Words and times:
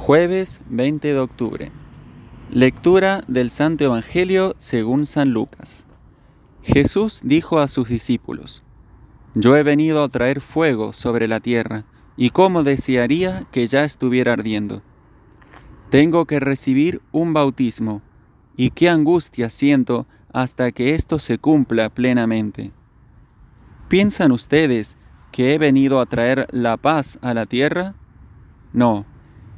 Jueves 0.00 0.62
20 0.70 1.12
de 1.12 1.18
octubre. 1.18 1.72
Lectura 2.50 3.20
del 3.26 3.50
Santo 3.50 3.84
Evangelio 3.84 4.54
según 4.56 5.04
San 5.04 5.30
Lucas. 5.32 5.86
Jesús 6.62 7.20
dijo 7.24 7.58
a 7.58 7.68
sus 7.68 7.90
discípulos, 7.90 8.62
Yo 9.34 9.54
he 9.56 9.62
venido 9.62 10.02
a 10.02 10.08
traer 10.08 10.40
fuego 10.40 10.94
sobre 10.94 11.28
la 11.28 11.40
tierra, 11.40 11.84
y 12.16 12.30
cómo 12.30 12.62
desearía 12.62 13.44
que 13.50 13.66
ya 13.66 13.84
estuviera 13.84 14.32
ardiendo. 14.32 14.82
Tengo 15.90 16.24
que 16.24 16.40
recibir 16.40 17.02
un 17.12 17.34
bautismo, 17.34 18.00
y 18.56 18.70
qué 18.70 18.88
angustia 18.88 19.50
siento 19.50 20.06
hasta 20.32 20.72
que 20.72 20.94
esto 20.94 21.18
se 21.18 21.36
cumpla 21.36 21.90
plenamente. 21.90 22.70
¿Piensan 23.88 24.32
ustedes 24.32 24.96
que 25.32 25.52
he 25.52 25.58
venido 25.58 26.00
a 26.00 26.06
traer 26.06 26.46
la 26.50 26.78
paz 26.78 27.18
a 27.20 27.34
la 27.34 27.44
tierra? 27.44 27.94
No 28.72 29.04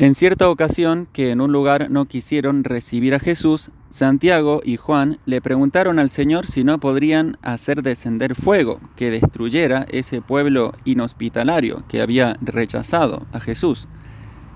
En 0.00 0.16
cierta 0.16 0.50
ocasión, 0.50 1.06
que 1.12 1.30
en 1.30 1.40
un 1.40 1.52
lugar 1.52 1.88
no 1.88 2.06
quisieron 2.06 2.64
recibir 2.64 3.14
a 3.14 3.20
Jesús, 3.20 3.70
Santiago 3.90 4.60
y 4.64 4.76
Juan 4.76 5.18
le 5.24 5.40
preguntaron 5.40 6.00
al 6.00 6.10
Señor 6.10 6.48
si 6.48 6.64
no 6.64 6.80
podrían 6.80 7.38
hacer 7.42 7.80
descender 7.80 8.34
fuego 8.34 8.80
que 8.96 9.12
destruyera 9.12 9.86
ese 9.88 10.20
pueblo 10.20 10.72
inhospitalario 10.84 11.84
que 11.86 12.02
había 12.02 12.36
rechazado 12.40 13.24
a 13.30 13.38
Jesús. 13.38 13.86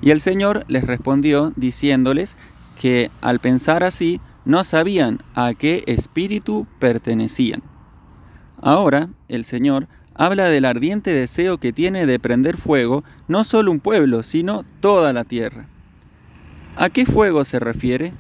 Y 0.03 0.11
el 0.11 0.19
Señor 0.19 0.65
les 0.67 0.85
respondió 0.85 1.53
diciéndoles 1.55 2.37
que 2.77 3.13
al 3.21 3.39
pensar 3.39 3.85
así 3.85 4.21
no 4.45 4.65
sabían 4.65 5.21
a 5.35 5.55
qué 5.55 5.85
espíritu 5.87 6.67
pertenecían. 6.81 7.63
Ahora 8.61 9.09
el 9.29 9.45
Señor 9.45 9.87
habla 10.19 10.51
del 10.51 10.65
ardiente 10.65 11.15
deseo 11.15 11.59
que 11.59 11.73
tiene 11.73 12.05
de 12.05 12.19
prender 12.19 12.57
fuego 12.57 13.05
no 13.29 13.45
solo 13.45 13.71
un 13.71 13.79
pueblo, 13.79 14.25
sino 14.25 14.65
toda 14.81 15.13
la 15.13 15.25
tierra. 15.25 15.69
¿A 16.77 16.91
qué 16.91 17.07
fuego 17.07 17.45
se 17.45 17.61
refiere? 17.61 18.13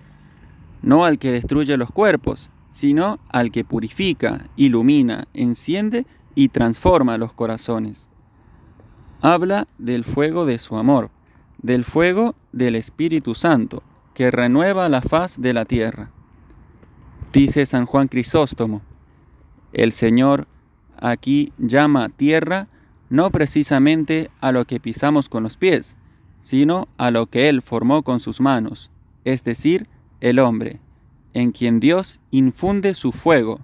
No 0.80 1.04
al 1.04 1.18
que 1.18 1.32
destruye 1.32 1.76
los 1.76 1.90
cuerpos, 1.90 2.52
sino 2.70 3.18
al 3.28 3.50
que 3.50 3.64
purifica, 3.64 4.46
ilumina, 4.56 5.26
enciende 5.34 6.06
y 6.36 6.48
transforma 6.48 7.18
los 7.18 7.32
corazones. 7.32 8.08
Habla 9.20 9.66
del 9.78 10.04
fuego 10.04 10.46
de 10.46 10.60
su 10.60 10.76
amor, 10.76 11.10
del 11.60 11.82
fuego 11.82 12.36
del 12.52 12.76
Espíritu 12.76 13.34
Santo, 13.34 13.82
que 14.14 14.30
renueva 14.30 14.88
la 14.88 15.02
faz 15.02 15.40
de 15.40 15.52
la 15.52 15.64
tierra. 15.64 16.12
Dice 17.32 17.66
San 17.66 17.86
Juan 17.86 18.06
Crisóstomo, 18.06 18.82
el 19.72 19.90
Señor 19.90 20.46
aquí 21.00 21.52
llama 21.58 22.08
tierra 22.08 22.68
no 23.10 23.30
precisamente 23.30 24.30
a 24.40 24.52
lo 24.52 24.64
que 24.64 24.80
pisamos 24.80 25.28
con 25.28 25.42
los 25.42 25.56
pies, 25.56 25.96
sino 26.38 26.88
a 26.98 27.10
lo 27.10 27.26
que 27.26 27.48
Él 27.48 27.62
formó 27.62 28.02
con 28.02 28.20
sus 28.20 28.40
manos, 28.40 28.90
es 29.24 29.44
decir, 29.44 29.88
el 30.20 30.38
hombre, 30.38 30.80
en 31.32 31.52
quien 31.52 31.80
Dios 31.80 32.20
infunde 32.30 32.94
su 32.94 33.12
fuego 33.12 33.60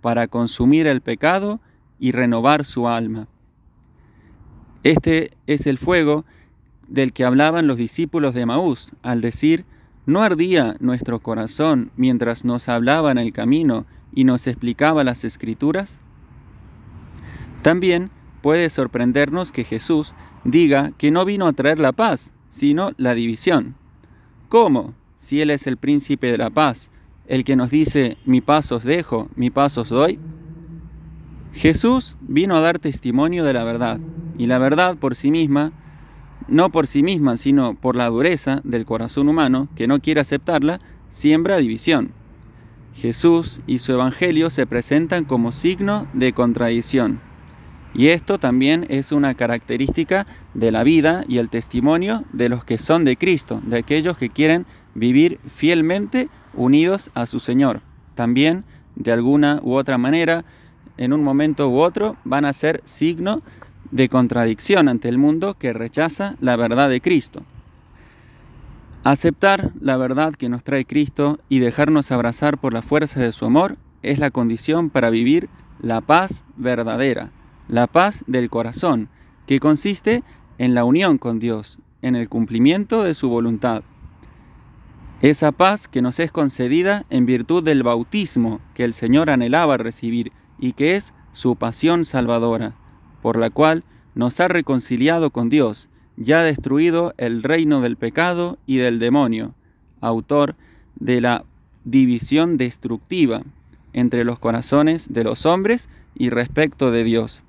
para 0.00 0.26
consumir 0.26 0.86
el 0.86 1.00
pecado 1.00 1.60
y 1.98 2.12
renovar 2.12 2.64
su 2.64 2.88
alma. 2.88 3.28
Este 4.82 5.30
es 5.46 5.66
el 5.66 5.78
fuego 5.78 6.24
del 6.88 7.12
que 7.12 7.24
hablaban 7.24 7.66
los 7.66 7.76
discípulos 7.76 8.34
de 8.34 8.46
Maús 8.46 8.92
al 9.02 9.20
decir, 9.20 9.64
¿no 10.04 10.22
ardía 10.22 10.76
nuestro 10.80 11.20
corazón 11.20 11.92
mientras 11.96 12.44
nos 12.44 12.68
hablaba 12.68 13.12
en 13.12 13.18
el 13.18 13.32
camino 13.32 13.86
y 14.12 14.24
nos 14.24 14.46
explicaba 14.46 15.04
las 15.04 15.24
escrituras? 15.24 16.02
También 17.62 18.10
puede 18.42 18.68
sorprendernos 18.70 19.52
que 19.52 19.64
Jesús 19.64 20.14
diga 20.44 20.90
que 20.98 21.10
no 21.10 21.24
vino 21.24 21.46
a 21.46 21.52
traer 21.52 21.78
la 21.78 21.92
paz, 21.92 22.32
sino 22.48 22.90
la 22.96 23.14
división. 23.14 23.76
¿Cómo? 24.48 24.94
Si 25.16 25.40
Él 25.40 25.50
es 25.50 25.66
el 25.66 25.76
príncipe 25.76 26.30
de 26.30 26.38
la 26.38 26.50
paz, 26.50 26.90
el 27.26 27.44
que 27.44 27.56
nos 27.56 27.70
dice, 27.70 28.18
mi 28.26 28.40
paz 28.40 28.72
os 28.72 28.82
dejo, 28.82 29.28
mi 29.36 29.50
paz 29.50 29.78
os 29.78 29.88
doy. 29.88 30.18
Jesús 31.52 32.16
vino 32.20 32.56
a 32.56 32.60
dar 32.60 32.78
testimonio 32.78 33.44
de 33.44 33.52
la 33.52 33.62
verdad, 33.62 34.00
y 34.36 34.46
la 34.46 34.58
verdad 34.58 34.96
por 34.96 35.14
sí 35.14 35.30
misma, 35.30 35.72
no 36.48 36.70
por 36.70 36.86
sí 36.86 37.02
misma, 37.02 37.36
sino 37.36 37.74
por 37.74 37.94
la 37.94 38.08
dureza 38.08 38.60
del 38.64 38.84
corazón 38.84 39.28
humano 39.28 39.68
que 39.76 39.86
no 39.86 40.00
quiere 40.00 40.20
aceptarla, 40.20 40.80
siembra 41.08 41.58
división. 41.58 42.10
Jesús 42.94 43.60
y 43.66 43.78
su 43.78 43.92
Evangelio 43.92 44.50
se 44.50 44.66
presentan 44.66 45.24
como 45.24 45.52
signo 45.52 46.06
de 46.12 46.32
contradicción. 46.32 47.31
Y 47.94 48.08
esto 48.08 48.38
también 48.38 48.86
es 48.88 49.12
una 49.12 49.34
característica 49.34 50.26
de 50.54 50.72
la 50.72 50.82
vida 50.82 51.24
y 51.28 51.38
el 51.38 51.50
testimonio 51.50 52.24
de 52.32 52.48
los 52.48 52.64
que 52.64 52.78
son 52.78 53.04
de 53.04 53.16
Cristo, 53.16 53.60
de 53.64 53.78
aquellos 53.78 54.16
que 54.16 54.30
quieren 54.30 54.66
vivir 54.94 55.38
fielmente 55.46 56.28
unidos 56.54 57.10
a 57.14 57.26
su 57.26 57.38
Señor. 57.38 57.82
También, 58.14 58.64
de 58.96 59.12
alguna 59.12 59.60
u 59.62 59.74
otra 59.74 59.98
manera, 59.98 60.44
en 60.96 61.12
un 61.12 61.22
momento 61.22 61.68
u 61.68 61.80
otro, 61.80 62.16
van 62.24 62.46
a 62.46 62.52
ser 62.52 62.80
signo 62.84 63.42
de 63.90 64.08
contradicción 64.08 64.88
ante 64.88 65.10
el 65.10 65.18
mundo 65.18 65.54
que 65.58 65.74
rechaza 65.74 66.36
la 66.40 66.56
verdad 66.56 66.88
de 66.88 67.02
Cristo. 67.02 67.42
Aceptar 69.04 69.72
la 69.80 69.96
verdad 69.98 70.32
que 70.32 70.48
nos 70.48 70.64
trae 70.64 70.86
Cristo 70.86 71.38
y 71.48 71.58
dejarnos 71.58 72.10
abrazar 72.10 72.56
por 72.56 72.72
la 72.72 72.82
fuerza 72.82 73.20
de 73.20 73.32
su 73.32 73.44
amor 73.44 73.76
es 74.02 74.18
la 74.18 74.30
condición 74.30 74.88
para 74.88 75.10
vivir 75.10 75.50
la 75.80 76.00
paz 76.00 76.44
verdadera 76.56 77.32
la 77.68 77.86
paz 77.86 78.24
del 78.26 78.50
corazón, 78.50 79.08
que 79.46 79.58
consiste 79.58 80.22
en 80.58 80.74
la 80.74 80.84
unión 80.84 81.18
con 81.18 81.38
Dios, 81.38 81.78
en 82.02 82.16
el 82.16 82.28
cumplimiento 82.28 83.02
de 83.02 83.14
su 83.14 83.28
voluntad. 83.28 83.82
Esa 85.20 85.52
paz 85.52 85.86
que 85.86 86.02
nos 86.02 86.18
es 86.18 86.32
concedida 86.32 87.04
en 87.08 87.26
virtud 87.26 87.62
del 87.62 87.82
bautismo 87.84 88.60
que 88.74 88.84
el 88.84 88.92
Señor 88.92 89.30
anhelaba 89.30 89.76
recibir 89.76 90.32
y 90.58 90.72
que 90.72 90.96
es 90.96 91.14
su 91.32 91.56
pasión 91.56 92.04
salvadora, 92.04 92.74
por 93.22 93.38
la 93.38 93.50
cual 93.50 93.84
nos 94.14 94.40
ha 94.40 94.48
reconciliado 94.48 95.30
con 95.30 95.48
Dios, 95.48 95.88
ya 96.16 96.42
destruido 96.42 97.14
el 97.18 97.42
reino 97.42 97.80
del 97.80 97.96
pecado 97.96 98.58
y 98.66 98.76
del 98.76 98.98
demonio, 98.98 99.54
autor 100.00 100.56
de 100.96 101.20
la 101.20 101.44
división 101.84 102.56
destructiva 102.56 103.42
entre 103.92 104.24
los 104.24 104.38
corazones 104.38 105.12
de 105.12 105.24
los 105.24 105.46
hombres 105.46 105.88
y 106.14 106.30
respecto 106.30 106.90
de 106.90 107.04
Dios. 107.04 107.44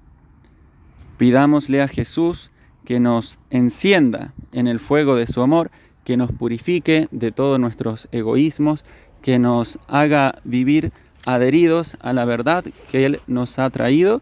Pidámosle 1.24 1.82
a 1.82 1.88
Jesús 1.88 2.52
que 2.84 3.00
nos 3.00 3.40
encienda 3.50 4.34
en 4.52 4.68
el 4.68 4.78
fuego 4.78 5.16
de 5.16 5.26
su 5.26 5.40
amor, 5.40 5.72
que 6.04 6.18
nos 6.18 6.34
purifique 6.34 7.08
de 7.12 7.32
todos 7.32 7.58
nuestros 7.62 8.10
egoísmos, 8.12 8.84
que 9.22 9.40
nos 9.40 9.80
haga 9.88 10.36
vivir 10.44 10.92
adheridos 11.26 11.96
a 12.02 12.12
la 12.12 12.26
verdad 12.26 12.66
que 12.92 13.06
Él 13.06 13.22
nos 13.26 13.58
ha 13.58 13.70
traído, 13.70 14.22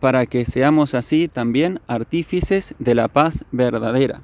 para 0.00 0.26
que 0.26 0.44
seamos 0.44 0.96
así 0.96 1.28
también 1.28 1.78
artífices 1.86 2.74
de 2.80 2.96
la 2.96 3.06
paz 3.06 3.44
verdadera. 3.52 4.20